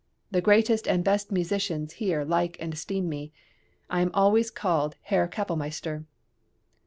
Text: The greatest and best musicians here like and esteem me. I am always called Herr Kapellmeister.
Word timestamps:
The 0.31 0.41
greatest 0.41 0.87
and 0.87 1.03
best 1.03 1.31
musicians 1.31 1.93
here 2.01 2.23
like 2.23 2.57
and 2.59 2.73
esteem 2.73 3.07
me. 3.07 3.31
I 3.87 4.01
am 4.01 4.09
always 4.15 4.49
called 4.49 4.95
Herr 5.03 5.27
Kapellmeister. 5.27 6.05